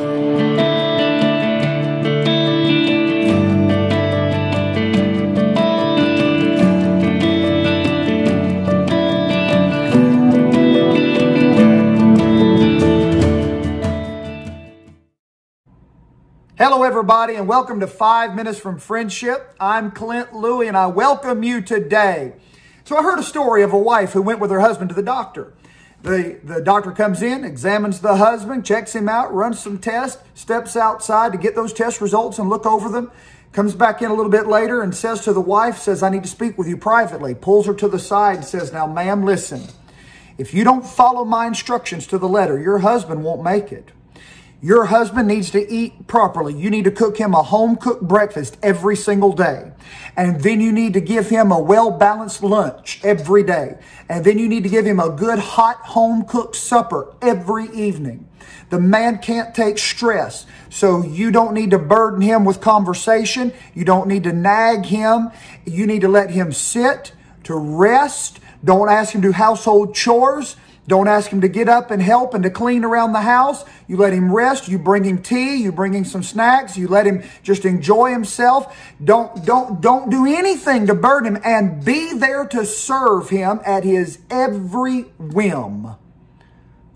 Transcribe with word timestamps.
Hello, 0.00 0.16
everybody, 16.82 17.34
and 17.34 17.46
welcome 17.46 17.80
to 17.80 17.86
Five 17.86 18.34
Minutes 18.34 18.58
from 18.58 18.78
Friendship. 18.78 19.54
I'm 19.60 19.90
Clint 19.90 20.32
Louie, 20.32 20.66
and 20.66 20.78
I 20.78 20.86
welcome 20.86 21.42
you 21.42 21.60
today. 21.60 22.32
So, 22.84 22.96
I 22.96 23.02
heard 23.02 23.18
a 23.18 23.22
story 23.22 23.62
of 23.62 23.74
a 23.74 23.78
wife 23.78 24.12
who 24.12 24.22
went 24.22 24.40
with 24.40 24.50
her 24.50 24.60
husband 24.60 24.88
to 24.88 24.94
the 24.94 25.02
doctor. 25.02 25.52
The, 26.02 26.40
the 26.42 26.62
doctor 26.62 26.92
comes 26.92 27.20
in, 27.20 27.44
examines 27.44 28.00
the 28.00 28.16
husband, 28.16 28.64
checks 28.64 28.94
him 28.94 29.08
out, 29.08 29.34
runs 29.34 29.60
some 29.60 29.78
tests, 29.78 30.22
steps 30.34 30.74
outside 30.74 31.32
to 31.32 31.38
get 31.38 31.54
those 31.54 31.74
test 31.74 32.00
results 32.00 32.38
and 32.38 32.48
look 32.48 32.64
over 32.64 32.88
them, 32.88 33.10
comes 33.52 33.74
back 33.74 34.00
in 34.00 34.10
a 34.10 34.14
little 34.14 34.30
bit 34.30 34.46
later 34.46 34.80
and 34.80 34.94
says 34.94 35.22
to 35.24 35.32
the 35.32 35.40
wife, 35.40 35.76
says, 35.76 36.02
I 36.02 36.08
need 36.08 36.22
to 36.22 36.28
speak 36.28 36.56
with 36.56 36.68
you 36.68 36.78
privately, 36.78 37.34
pulls 37.34 37.66
her 37.66 37.74
to 37.74 37.88
the 37.88 37.98
side 37.98 38.36
and 38.36 38.44
says, 38.44 38.72
Now, 38.72 38.86
ma'am, 38.86 39.24
listen. 39.24 39.62
If 40.38 40.54
you 40.54 40.64
don't 40.64 40.86
follow 40.86 41.26
my 41.26 41.46
instructions 41.46 42.06
to 42.06 42.16
the 42.18 42.28
letter, 42.28 42.58
your 42.58 42.78
husband 42.78 43.22
won't 43.22 43.42
make 43.42 43.70
it. 43.72 43.90
Your 44.62 44.84
husband 44.86 45.26
needs 45.26 45.50
to 45.52 45.72
eat 45.72 46.06
properly. 46.06 46.54
You 46.54 46.68
need 46.68 46.84
to 46.84 46.90
cook 46.90 47.16
him 47.16 47.32
a 47.32 47.42
home 47.42 47.76
cooked 47.76 48.02
breakfast 48.02 48.58
every 48.62 48.94
single 48.94 49.32
day. 49.32 49.72
And 50.16 50.42
then 50.42 50.60
you 50.60 50.70
need 50.70 50.92
to 50.92 51.00
give 51.00 51.30
him 51.30 51.50
a 51.50 51.58
well 51.58 51.90
balanced 51.90 52.42
lunch 52.42 53.00
every 53.02 53.42
day. 53.42 53.78
And 54.10 54.22
then 54.22 54.38
you 54.38 54.48
need 54.48 54.64
to 54.64 54.68
give 54.68 54.84
him 54.84 55.00
a 55.00 55.08
good 55.08 55.38
hot 55.38 55.76
home 55.76 56.24
cooked 56.24 56.56
supper 56.56 57.14
every 57.22 57.70
evening. 57.70 58.28
The 58.68 58.78
man 58.78 59.18
can't 59.18 59.54
take 59.54 59.78
stress. 59.78 60.44
So 60.68 61.02
you 61.02 61.30
don't 61.30 61.54
need 61.54 61.70
to 61.70 61.78
burden 61.78 62.20
him 62.20 62.44
with 62.44 62.60
conversation. 62.60 63.54
You 63.74 63.86
don't 63.86 64.08
need 64.08 64.24
to 64.24 64.32
nag 64.32 64.84
him. 64.84 65.30
You 65.64 65.86
need 65.86 66.02
to 66.02 66.08
let 66.08 66.30
him 66.30 66.52
sit, 66.52 67.12
to 67.44 67.56
rest. 67.56 68.40
Don't 68.62 68.90
ask 68.90 69.14
him 69.14 69.22
to 69.22 69.28
do 69.28 69.32
household 69.32 69.94
chores. 69.94 70.56
Don't 70.90 71.06
ask 71.06 71.30
him 71.30 71.40
to 71.42 71.48
get 71.48 71.68
up 71.68 71.92
and 71.92 72.02
help 72.02 72.34
and 72.34 72.42
to 72.42 72.50
clean 72.50 72.82
around 72.84 73.12
the 73.12 73.20
house. 73.20 73.64
You 73.86 73.96
let 73.96 74.12
him 74.12 74.34
rest. 74.34 74.66
You 74.66 74.76
bring 74.76 75.04
him 75.04 75.22
tea. 75.22 75.54
You 75.54 75.70
bring 75.70 75.92
him 75.92 76.04
some 76.04 76.24
snacks. 76.24 76.76
You 76.76 76.88
let 76.88 77.06
him 77.06 77.22
just 77.44 77.64
enjoy 77.64 78.10
himself. 78.10 78.76
Don't, 79.02 79.46
don't, 79.46 79.80
don't 79.80 80.10
do 80.10 80.26
anything 80.26 80.88
to 80.88 80.94
burden 80.96 81.36
him 81.36 81.42
and 81.44 81.84
be 81.84 82.12
there 82.14 82.44
to 82.46 82.66
serve 82.66 83.28
him 83.30 83.60
at 83.64 83.84
his 83.84 84.18
every 84.30 85.02
whim. 85.18 85.94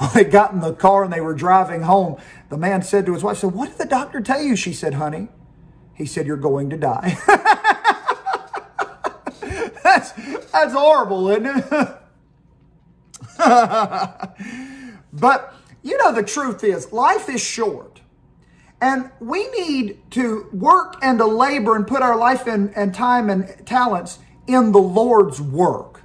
Well, 0.00 0.10
they 0.14 0.24
got 0.24 0.52
in 0.52 0.58
the 0.58 0.72
car 0.72 1.04
and 1.04 1.12
they 1.12 1.20
were 1.20 1.34
driving 1.34 1.82
home. 1.82 2.20
The 2.48 2.56
man 2.56 2.82
said 2.82 3.06
to 3.06 3.12
his 3.12 3.22
wife, 3.22 3.36
said, 3.36 3.52
what 3.52 3.68
did 3.68 3.78
the 3.78 3.84
doctor 3.84 4.20
tell 4.20 4.42
you? 4.42 4.56
She 4.56 4.72
said, 4.72 4.94
honey, 4.94 5.28
he 5.94 6.06
said, 6.06 6.26
you're 6.26 6.36
going 6.38 6.70
to 6.70 6.76
die. 6.76 7.16
that's, 9.84 10.10
that's 10.50 10.72
horrible, 10.72 11.28
isn't 11.28 11.46
it? 11.46 11.98
but 15.12 15.54
you 15.82 15.98
know, 15.98 16.12
the 16.12 16.22
truth 16.22 16.62
is, 16.64 16.92
life 16.92 17.28
is 17.28 17.40
short. 17.40 18.00
And 18.80 19.10
we 19.20 19.48
need 19.50 20.10
to 20.12 20.48
work 20.52 20.96
and 21.02 21.18
to 21.18 21.26
labor 21.26 21.76
and 21.76 21.86
put 21.86 22.02
our 22.02 22.16
life 22.16 22.46
and, 22.46 22.76
and 22.76 22.94
time 22.94 23.30
and 23.30 23.64
talents 23.66 24.18
in 24.46 24.72
the 24.72 24.80
Lord's 24.80 25.40
work. 25.40 26.02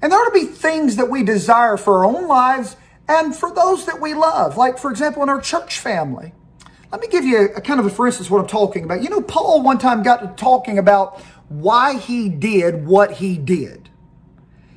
And 0.00 0.12
there 0.12 0.20
ought 0.20 0.26
to 0.26 0.30
be 0.32 0.46
things 0.46 0.96
that 0.96 1.10
we 1.10 1.22
desire 1.22 1.76
for 1.76 1.98
our 1.98 2.04
own 2.04 2.28
lives 2.28 2.76
and 3.08 3.34
for 3.34 3.52
those 3.52 3.86
that 3.86 4.00
we 4.00 4.14
love. 4.14 4.56
Like, 4.56 4.78
for 4.78 4.90
example, 4.90 5.22
in 5.22 5.28
our 5.28 5.40
church 5.40 5.78
family. 5.80 6.32
Let 6.92 7.00
me 7.00 7.08
give 7.08 7.24
you 7.24 7.48
a 7.56 7.60
kind 7.60 7.80
of 7.80 7.86
a 7.86 7.90
for 7.90 8.06
instance 8.06 8.30
what 8.30 8.40
I'm 8.40 8.46
talking 8.46 8.84
about. 8.84 9.02
You 9.02 9.10
know, 9.10 9.20
Paul 9.20 9.62
one 9.62 9.78
time 9.78 10.04
got 10.04 10.20
to 10.20 10.28
talking 10.40 10.78
about 10.78 11.20
why 11.48 11.98
he 11.98 12.28
did 12.28 12.86
what 12.86 13.12
he 13.12 13.36
did 13.36 13.83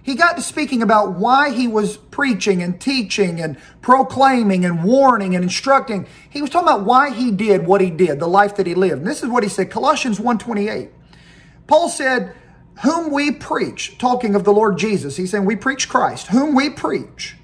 he 0.08 0.16
got 0.16 0.38
to 0.38 0.42
speaking 0.42 0.82
about 0.82 1.16
why 1.16 1.52
he 1.52 1.68
was 1.68 1.98
preaching 1.98 2.64
and 2.64 2.80
teaching 2.80 3.42
and 3.42 3.58
proclaiming 3.82 4.64
and 4.64 4.86
warning 4.86 5.36
and 5.36 5.44
instructing. 5.44 6.08
He 6.30 6.42
was 6.42 6.50
talking 6.50 6.70
about 6.70 6.86
why 6.86 7.10
he 7.10 7.30
did 7.30 7.68
what 7.68 7.82
he 7.82 7.90
did, 7.90 8.22
the 8.22 8.28
life 8.28 8.56
that 8.56 8.66
he 8.66 8.74
lived. 8.74 9.00
And 9.00 9.06
this 9.06 9.22
is 9.22 9.28
what 9.28 9.44
he 9.44 9.50
said, 9.50 9.70
Colossians 9.70 10.18
1.28. 10.18 10.92
Paul 11.68 11.90
said, 11.90 12.34
whom 12.84 13.12
we 13.12 13.32
preach, 13.32 13.98
talking 13.98 14.34
of 14.34 14.46
the 14.46 14.54
Lord 14.54 14.78
Jesus. 14.78 15.18
He's 15.18 15.32
saying 15.32 15.44
we 15.44 15.58
preach 15.58 15.90
Christ, 15.90 16.28
whom 16.28 16.56
we 16.56 16.70
preach, 16.70 17.36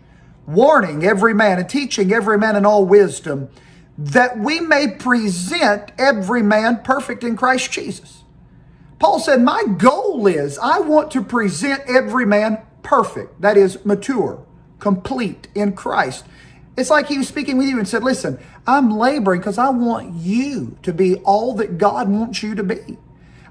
warning 0.47 1.03
every 1.03 1.33
man 1.33 1.59
and 1.59 1.67
teaching 1.67 2.13
every 2.13 2.37
man 2.37 2.55
in 2.55 2.65
all 2.65 2.85
wisdom, 2.85 3.49
that 3.97 4.39
we 4.39 4.61
may 4.61 4.87
present 4.87 5.91
every 5.97 6.41
man 6.41 6.81
perfect 6.81 7.25
in 7.25 7.35
Christ 7.35 7.73
Jesus. 7.73 8.22
Paul 9.03 9.19
said, 9.19 9.41
My 9.41 9.65
goal 9.65 10.27
is 10.27 10.57
I 10.57 10.79
want 10.79 11.11
to 11.11 11.21
present 11.21 11.83
every 11.89 12.25
man 12.25 12.59
perfect, 12.83 13.41
that 13.41 13.57
is, 13.57 13.83
mature, 13.83 14.45
complete 14.79 15.49
in 15.53 15.73
Christ. 15.73 16.23
It's 16.77 16.89
like 16.89 17.07
he 17.07 17.17
was 17.17 17.27
speaking 17.27 17.57
with 17.57 17.67
you 17.67 17.77
and 17.79 17.85
said, 17.85 18.01
Listen, 18.01 18.39
I'm 18.65 18.97
laboring 18.97 19.41
because 19.41 19.57
I 19.57 19.71
want 19.71 20.13
you 20.13 20.77
to 20.83 20.93
be 20.93 21.15
all 21.17 21.53
that 21.55 21.77
God 21.77 22.07
wants 22.07 22.41
you 22.41 22.55
to 22.55 22.63
be. 22.63 22.97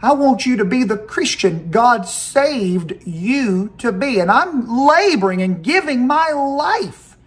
I 0.00 0.14
want 0.14 0.46
you 0.46 0.56
to 0.56 0.64
be 0.64 0.84
the 0.84 0.96
Christian 0.96 1.70
God 1.70 2.08
saved 2.08 3.06
you 3.06 3.74
to 3.76 3.92
be. 3.92 4.20
And 4.20 4.30
I'm 4.30 4.66
laboring 4.66 5.42
and 5.42 5.62
giving 5.62 6.06
my 6.06 6.30
life 6.30 7.18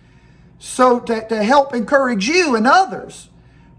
so 0.58 1.00
to, 1.02 1.28
to 1.28 1.44
help 1.44 1.76
encourage 1.76 2.28
you 2.28 2.56
and 2.56 2.66
others 2.66 3.30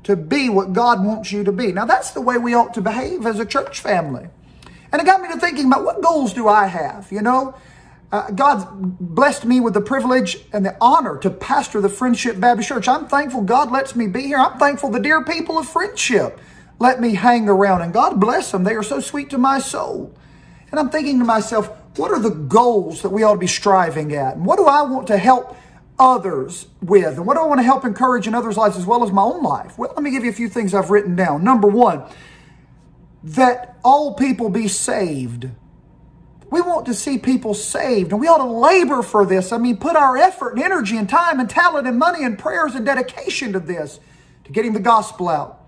to 0.05 0.15
be 0.15 0.49
what 0.49 0.73
God 0.73 1.05
wants 1.05 1.33
you 1.33 1.43
to 1.43 1.51
be. 1.51 1.73
Now, 1.73 1.85
that's 1.85 2.13
the 2.13 2.21
way 2.21 2.39
we 2.39 2.55
ought 2.55 2.75
to 2.75 2.81
behave 2.81 3.27
as 3.27 3.41
a 3.41 3.45
church 3.45 3.81
family. 3.81 4.29
And 4.97 5.07
it 5.07 5.11
got 5.11 5.21
me 5.21 5.29
to 5.29 5.39
thinking 5.39 5.67
about 5.67 5.85
what 5.85 6.01
goals 6.01 6.33
do 6.33 6.49
I 6.49 6.65
have? 6.65 7.13
You 7.13 7.21
know, 7.21 7.55
uh, 8.11 8.31
God's 8.31 8.65
blessed 8.73 9.45
me 9.45 9.61
with 9.61 9.75
the 9.75 9.83
privilege 9.83 10.39
and 10.55 10.65
the 10.65 10.75
honor 10.81 11.19
to 11.19 11.29
pastor 11.29 11.83
the 11.83 11.91
Friendship 11.91 12.41
Baptist 12.41 12.71
Church. 12.71 12.89
I'm 12.89 13.07
thankful 13.07 13.43
God 13.43 13.71
lets 13.71 13.95
me 13.95 14.07
be 14.07 14.23
here. 14.23 14.39
I'm 14.39 14.59
thankful 14.59 14.89
the 14.89 14.99
dear 14.99 15.23
people 15.23 15.59
of 15.59 15.69
Friendship 15.69 16.41
let 16.79 16.99
me 16.99 17.15
hang 17.15 17.47
around. 17.47 17.83
And 17.83 17.93
God 17.93 18.19
bless 18.19 18.51
them. 18.51 18.65
They 18.65 18.75
are 18.75 18.83
so 18.83 19.01
sweet 19.01 19.29
to 19.29 19.37
my 19.37 19.59
soul. 19.59 20.15
And 20.71 20.81
I'm 20.81 20.89
thinking 20.89 21.19
to 21.19 21.27
myself, 21.27 21.69
what 21.99 22.11
are 22.11 22.19
the 22.19 22.31
goals 22.31 23.03
that 23.03 23.11
we 23.11 23.23
ought 23.23 23.35
to 23.35 23.39
be 23.39 23.47
striving 23.47 24.15
at? 24.15 24.37
And 24.37 24.47
what 24.47 24.57
do 24.57 24.65
I 24.65 24.81
want 24.81 25.09
to 25.09 25.19
help 25.19 25.59
others 25.99 26.69
with? 26.81 27.19
And 27.19 27.27
what 27.27 27.35
do 27.35 27.43
I 27.43 27.47
want 27.47 27.59
to 27.59 27.65
help 27.65 27.85
encourage 27.85 28.27
in 28.27 28.35
others' 28.35 28.57
lives 28.57 28.79
as 28.79 28.87
well 28.87 29.05
as 29.05 29.13
my 29.13 29.21
own 29.21 29.43
life? 29.43 29.79
Well, 29.79 29.93
let 29.95 30.03
me 30.03 30.11
give 30.11 30.25
you 30.25 30.31
a 30.31 30.33
few 30.33 30.49
things 30.49 30.73
I've 30.73 30.89
written 30.89 31.17
down. 31.17 31.45
Number 31.45 31.69
one, 31.69 32.03
that 33.27 33.77
all 33.83 34.15
people 34.15 34.49
be 34.49 34.69
saved. 34.69 35.49
We 36.49 36.61
want 36.61 36.87
to 36.87 36.95
see 36.95 37.19
people 37.19 37.55
saved, 37.55 38.13
and 38.13 38.21
we 38.21 38.29
ought 38.29 38.39
to 38.39 38.45
labor 38.45 39.03
for 39.03 39.27
this. 39.27 39.51
I 39.51 39.59
mean, 39.59 39.79
put 39.79 39.97
our 39.97 40.17
effort 40.17 40.55
and 40.55 40.63
energy 40.63 40.97
and 40.97 41.09
time 41.09 41.41
and 41.41 41.51
talent 41.51 41.89
and 41.89 41.99
money 41.99 42.23
and 42.23 42.39
prayers 42.39 42.77
and 42.77 42.87
dedication 42.87 43.53
to 43.53 43.59
this, 43.59 43.99
to 44.45 44.53
getting 44.53 44.75
the 44.75 44.81
gospel 44.81 45.29
out 45.29 45.61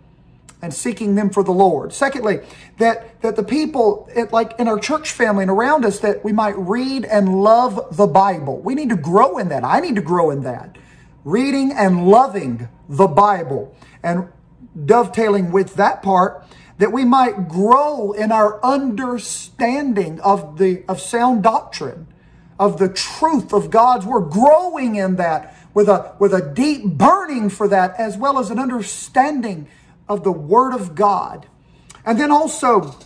and 0.63 0.73
seeking 0.73 1.17
them 1.17 1.31
for 1.31 1.43
the 1.43 1.53
Lord. 1.53 1.93
Secondly, 1.93 2.41
that, 2.79 3.21
that 3.23 3.35
the 3.35 3.43
people, 3.43 4.09
it, 4.15 4.33
like 4.33 4.59
in 4.61 4.69
our 4.69 4.79
church 4.79 5.11
family 5.11 5.43
and 5.43 5.51
around 5.51 5.85
us, 5.85 5.99
that 5.99 6.25
we 6.25 6.33
might 6.33 6.57
read 6.57 7.05
and 7.05 7.43
love 7.43 7.97
the 7.97 8.07
Bible. 8.07 8.61
We 8.61 8.77
need 8.77 8.91
to 8.91 8.97
grow 8.97 9.39
in 9.39 9.49
that. 9.49 9.65
I 9.65 9.81
need 9.81 9.97
to 9.97 10.03
grow 10.03 10.31
in 10.31 10.45
that. 10.45 10.79
Reading 11.25 11.73
and 11.73 12.07
loving 12.07 12.69
the 12.89 13.09
Bible. 13.09 13.75
And 14.03 14.29
dovetailing 14.85 15.51
with 15.51 15.75
that 15.75 16.03
part, 16.05 16.45
that 16.79 16.93
we 16.93 17.05
might 17.05 17.49
grow 17.49 18.13
in 18.13 18.33
our 18.33 18.65
understanding 18.65 20.21
of 20.21 20.59
the 20.59 20.85
of 20.89 21.01
sound 21.01 21.43
doctrine, 21.43 22.07
of 22.59 22.79
the 22.79 22.89
truth 22.89 23.53
of 23.53 23.71
God's 23.71 24.07
word, 24.07 24.31
growing 24.31 24.97
in 24.97 25.17
that 25.17 25.57
with 25.75 25.89
a 25.89 26.15
with 26.19 26.33
a 26.33 26.41
deep 26.55 26.85
burning 26.85 27.51
for 27.51 27.69
that, 27.69 27.99
as 27.99 28.17
well 28.17 28.39
as 28.39 28.51
an 28.51 28.59
understanding 28.59 29.69
of 30.09 30.25
the 30.25 30.33
word 30.33 30.73
of 30.73 30.95
God. 30.95 31.47
And 32.05 32.19
then 32.19 32.31
also, 32.31 32.97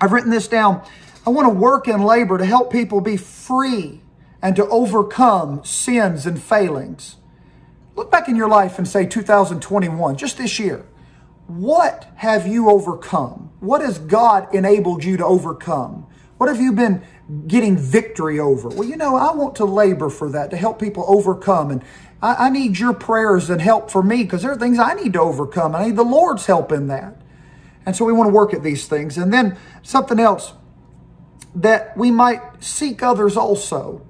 I've 0.00 0.12
written 0.12 0.30
this 0.30 0.48
down. 0.48 0.84
I 1.26 1.30
want 1.30 1.46
to 1.46 1.54
work 1.54 1.88
and 1.88 2.04
labor 2.04 2.38
to 2.38 2.44
help 2.44 2.70
people 2.70 3.00
be 3.00 3.16
free 3.16 4.00
and 4.42 4.54
to 4.56 4.66
overcome 4.68 5.64
sins 5.64 6.26
and 6.26 6.40
failings. 6.40 7.16
Look 7.96 8.10
back 8.10 8.28
in 8.28 8.36
your 8.36 8.48
life 8.48 8.78
and 8.78 8.86
say 8.86 9.06
2021, 9.06 10.16
just 10.16 10.38
this 10.38 10.58
year. 10.58 10.84
What 11.46 12.06
have 12.16 12.46
you 12.46 12.70
overcome? 12.70 13.52
What 13.60 13.80
has 13.80 13.98
God 13.98 14.52
enabled 14.54 15.04
you 15.04 15.16
to 15.16 15.24
overcome? 15.24 16.06
What 16.38 16.48
have 16.48 16.60
you 16.60 16.72
been 16.72 17.02
getting 17.46 17.76
victory 17.76 18.38
over? 18.38 18.68
Well, 18.68 18.84
you 18.84 18.96
know, 18.96 19.16
I 19.16 19.34
want 19.34 19.56
to 19.56 19.64
labor 19.64 20.10
for 20.10 20.28
that, 20.30 20.50
to 20.50 20.56
help 20.56 20.80
people 20.80 21.04
overcome. 21.06 21.70
And 21.70 21.84
I, 22.20 22.46
I 22.46 22.50
need 22.50 22.78
your 22.78 22.92
prayers 22.92 23.48
and 23.48 23.60
help 23.60 23.90
for 23.90 24.02
me 24.02 24.24
because 24.24 24.42
there 24.42 24.52
are 24.52 24.58
things 24.58 24.78
I 24.78 24.94
need 24.94 25.12
to 25.14 25.20
overcome. 25.20 25.74
I 25.74 25.86
need 25.86 25.96
the 25.96 26.04
Lord's 26.04 26.46
help 26.46 26.72
in 26.72 26.88
that. 26.88 27.20
And 27.86 27.94
so 27.94 28.04
we 28.04 28.12
want 28.12 28.28
to 28.28 28.34
work 28.34 28.52
at 28.52 28.62
these 28.64 28.88
things. 28.88 29.16
And 29.16 29.32
then 29.32 29.56
something 29.82 30.18
else 30.18 30.52
that 31.54 31.96
we 31.96 32.10
might 32.10 32.62
seek 32.62 33.02
others 33.02 33.36
also. 33.36 34.04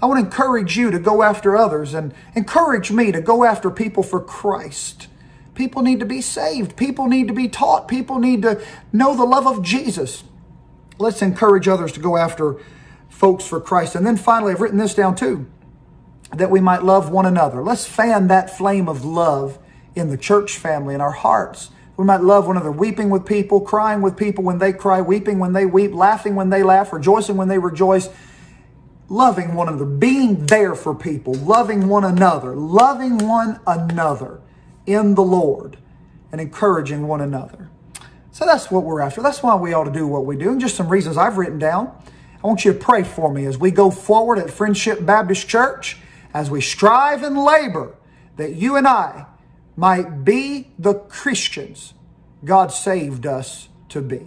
I 0.00 0.06
want 0.06 0.20
to 0.20 0.26
encourage 0.26 0.76
you 0.76 0.90
to 0.90 0.98
go 0.98 1.22
after 1.22 1.56
others 1.56 1.94
and 1.94 2.14
encourage 2.34 2.92
me 2.92 3.12
to 3.12 3.20
go 3.20 3.44
after 3.44 3.70
people 3.70 4.02
for 4.02 4.20
Christ 4.20 5.08
People 5.54 5.82
need 5.82 6.00
to 6.00 6.06
be 6.06 6.20
saved. 6.20 6.76
People 6.76 7.08
need 7.08 7.28
to 7.28 7.34
be 7.34 7.48
taught. 7.48 7.88
People 7.88 8.18
need 8.18 8.42
to 8.42 8.64
know 8.92 9.14
the 9.14 9.24
love 9.24 9.46
of 9.46 9.62
Jesus. 9.62 10.24
Let's 10.98 11.20
encourage 11.20 11.68
others 11.68 11.92
to 11.92 12.00
go 12.00 12.16
after 12.16 12.56
folks 13.08 13.44
for 13.44 13.60
Christ. 13.60 13.94
And 13.94 14.06
then 14.06 14.16
finally, 14.16 14.52
I've 14.52 14.60
written 14.60 14.78
this 14.78 14.94
down 14.94 15.14
too 15.14 15.46
that 16.32 16.50
we 16.50 16.60
might 16.60 16.82
love 16.82 17.10
one 17.10 17.26
another. 17.26 17.62
Let's 17.62 17.86
fan 17.86 18.28
that 18.28 18.56
flame 18.56 18.88
of 18.88 19.04
love 19.04 19.58
in 19.94 20.08
the 20.08 20.16
church 20.16 20.56
family, 20.56 20.94
in 20.94 21.00
our 21.00 21.10
hearts. 21.10 21.70
We 21.98 22.06
might 22.06 22.22
love 22.22 22.46
one 22.46 22.56
another, 22.56 22.72
weeping 22.72 23.10
with 23.10 23.26
people, 23.26 23.60
crying 23.60 24.00
with 24.00 24.16
people 24.16 24.42
when 24.42 24.58
they 24.58 24.72
cry, 24.72 25.02
weeping 25.02 25.38
when 25.38 25.52
they 25.52 25.66
weep, 25.66 25.92
laughing 25.92 26.34
when 26.34 26.48
they 26.48 26.62
laugh, 26.62 26.90
rejoicing 26.90 27.36
when 27.36 27.48
they 27.48 27.58
rejoice, 27.58 28.08
loving 29.10 29.54
one 29.54 29.68
another, 29.68 29.84
being 29.84 30.46
there 30.46 30.74
for 30.74 30.94
people, 30.94 31.34
loving 31.34 31.88
one 31.88 32.04
another, 32.04 32.56
loving 32.56 33.18
one 33.18 33.60
another 33.66 34.40
in 34.86 35.14
the 35.14 35.22
Lord, 35.22 35.78
and 36.30 36.40
encouraging 36.40 37.06
one 37.06 37.20
another. 37.20 37.70
So 38.30 38.46
that's 38.46 38.70
what 38.70 38.84
we're 38.84 39.00
after. 39.00 39.22
That's 39.22 39.42
why 39.42 39.54
we 39.54 39.74
ought 39.74 39.84
to 39.84 39.92
do 39.92 40.06
what 40.06 40.24
we 40.24 40.36
do. 40.36 40.50
And 40.50 40.60
just 40.60 40.76
some 40.76 40.88
reasons 40.88 41.16
I've 41.16 41.36
written 41.36 41.58
down. 41.58 41.94
I 42.42 42.46
want 42.46 42.64
you 42.64 42.72
to 42.72 42.78
pray 42.78 43.04
for 43.04 43.32
me 43.32 43.44
as 43.44 43.58
we 43.58 43.70
go 43.70 43.90
forward 43.90 44.38
at 44.38 44.50
Friendship 44.50 45.04
Baptist 45.04 45.48
Church, 45.48 45.98
as 46.34 46.50
we 46.50 46.60
strive 46.60 47.22
and 47.22 47.36
labor 47.36 47.94
that 48.36 48.54
you 48.54 48.76
and 48.76 48.88
I 48.88 49.26
might 49.76 50.24
be 50.24 50.72
the 50.78 50.94
Christians 50.94 51.94
God 52.44 52.72
saved 52.72 53.26
us 53.26 53.68
to 53.90 54.00
be. 54.00 54.26